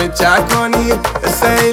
[0.00, 0.92] بچه کنی
[1.40, 1.69] سه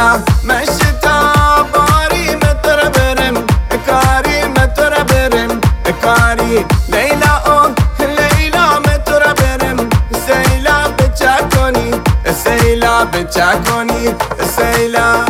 [0.00, 3.34] برم مشتی تا باری متر برم
[3.70, 7.74] اکاری متر برم اکاری لیلا اون
[8.16, 9.76] لیلا متر برم
[10.26, 11.90] سیلا بچا کنی
[12.44, 14.14] سیلا بچا کنی
[14.56, 15.24] سیلا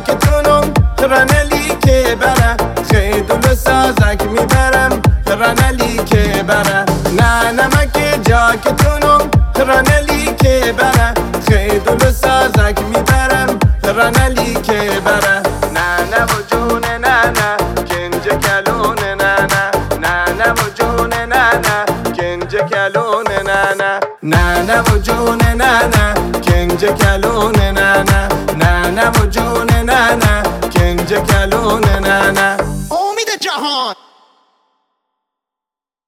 [0.00, 0.72] نمک جاکتونم
[1.10, 2.56] رنلی که بره
[2.90, 5.02] خیدول سازک می‌برم.
[5.26, 6.84] رنلی که بره
[7.16, 9.30] نه نمک جاکتونم.
[9.56, 11.14] رنلی که بره
[11.48, 13.58] خیدول سازک می‌برم.
[13.84, 15.42] رنلی که بره
[15.74, 17.56] نه نه و جون نه نه.
[17.88, 19.70] کنج کلون نه نه.
[20.00, 21.84] نه نه و جون نه نه.
[22.16, 24.00] کنج کلون نه نه.
[24.22, 26.14] نه نه و جون نه نه.
[26.42, 28.28] کنج کلون نه نه.
[28.56, 30.32] نه نه و جون nene
[30.74, 32.39] Kence kelu nene